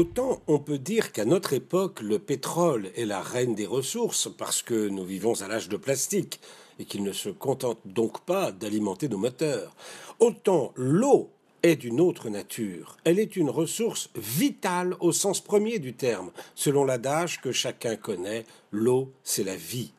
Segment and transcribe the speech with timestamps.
[0.00, 4.62] Autant on peut dire qu'à notre époque, le pétrole est la reine des ressources parce
[4.62, 6.40] que nous vivons à l'âge de plastique
[6.78, 9.76] et qu'il ne se contente donc pas d'alimenter nos moteurs.
[10.18, 11.28] Autant l'eau
[11.62, 12.96] est d'une autre nature.
[13.04, 18.46] Elle est une ressource vitale au sens premier du terme, selon l'adage que chacun connaît,
[18.72, 19.92] l'eau c'est la vie.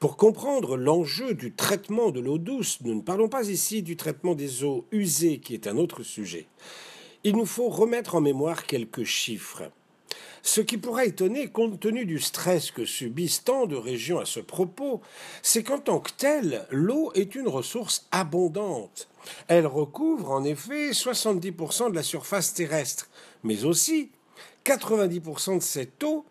[0.00, 4.34] Pour comprendre l'enjeu du traitement de l'eau douce, nous ne parlons pas ici du traitement
[4.34, 6.46] des eaux usées, qui est un autre sujet.
[7.26, 9.62] Il nous faut remettre en mémoire quelques chiffres.
[10.42, 14.40] Ce qui pourrait étonner, compte tenu du stress que subissent tant de régions à ce
[14.40, 15.00] propos,
[15.40, 19.08] c'est qu'en tant que telle, l'eau est une ressource abondante.
[19.48, 23.08] Elle recouvre en effet 70% de la surface terrestre,
[23.42, 24.10] mais aussi
[24.66, 26.26] 90% de cette eau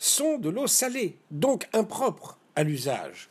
[0.00, 3.30] sont de l'eau salée, donc impropre à l'usage.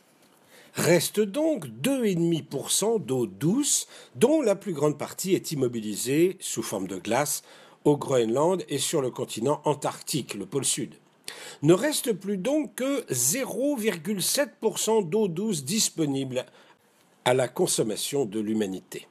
[0.76, 6.98] Reste donc 2,5% d'eau douce, dont la plus grande partie est immobilisée sous forme de
[6.98, 7.42] glace
[7.84, 10.94] au Groenland et sur le continent antarctique, le pôle sud.
[11.62, 16.44] Ne reste plus donc que 0,7% d'eau douce disponible
[17.24, 19.08] à la consommation de l'humanité.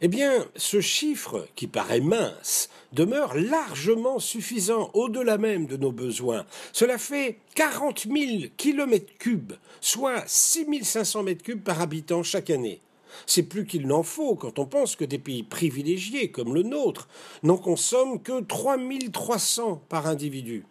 [0.00, 6.46] Eh bien, ce chiffre, qui paraît mince, demeure largement suffisant au-delà même de nos besoins.
[6.72, 12.80] Cela fait 40 000 kilomètres cubes, soit 6 500 mètres cubes par habitant chaque année.
[13.26, 17.08] C'est plus qu'il n'en faut quand on pense que des pays privilégiés comme le nôtre
[17.42, 20.64] n'en consomment que 3300 par individu.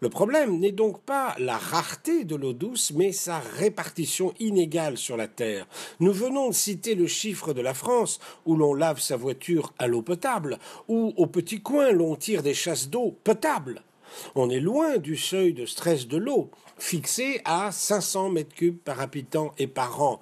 [0.00, 5.16] Le problème n'est donc pas la rareté de l'eau douce, mais sa répartition inégale sur
[5.16, 5.66] la Terre.
[5.98, 9.88] Nous venons de citer le chiffre de la France, où l'on lave sa voiture à
[9.88, 13.82] l'eau potable, où au petit coin l'on tire des chasses d'eau potable.
[14.36, 19.00] On est loin du seuil de stress de l'eau, fixé à 500 mètres cubes par
[19.00, 20.20] habitant et par an.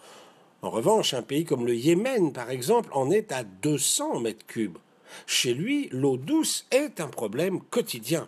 [0.63, 4.79] En revanche, un pays comme le Yémen, par exemple, en est à 200 mètres cubes.
[5.27, 8.27] Chez lui, l'eau douce est un problème quotidien.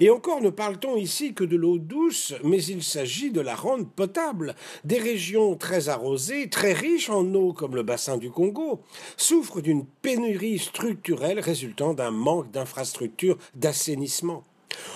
[0.00, 3.86] Et encore ne parle-t-on ici que de l'eau douce, mais il s'agit de la rendre
[3.86, 4.54] potable.
[4.84, 8.80] Des régions très arrosées, très riches en eau comme le bassin du Congo,
[9.16, 14.44] souffrent d'une pénurie structurelle résultant d'un manque d'infrastructures d'assainissement.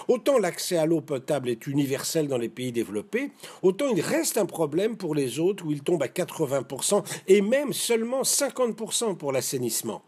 [0.08, 3.32] Autant l'accès à l'eau potable est universel dans les pays développés,
[3.62, 7.72] autant il reste un problème pour les autres où il tombe à 80% et même
[7.72, 10.02] seulement 50% pour l'assainissement.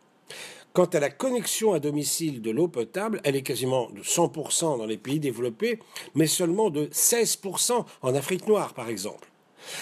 [0.76, 4.84] Quant à la connexion à domicile de l'eau potable, elle est quasiment de 100% dans
[4.84, 5.78] les pays développés,
[6.14, 9.26] mais seulement de 16% en Afrique noire, par exemple.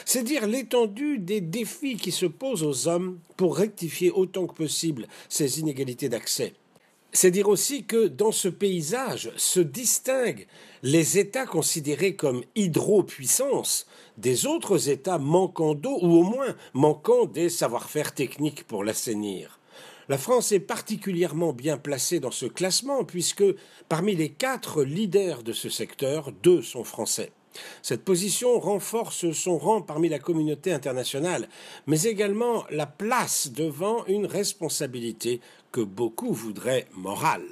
[0.04, 5.08] C'est dire l'étendue des défis qui se posent aux hommes pour rectifier autant que possible
[5.28, 6.52] ces inégalités d'accès.
[7.12, 10.46] C'est dire aussi que dans ce paysage se distinguent
[10.84, 17.48] les États considérés comme hydropuissance des autres États manquant d'eau ou au moins manquant des
[17.48, 19.58] savoir-faire techniques pour l'assainir.
[20.08, 23.44] La France est particulièrement bien placée dans ce classement puisque
[23.88, 27.32] parmi les quatre leaders de ce secteur, deux sont français.
[27.82, 31.48] Cette position renforce son rang parmi la communauté internationale,
[31.86, 37.48] mais également la place devant une responsabilité que beaucoup voudraient morale.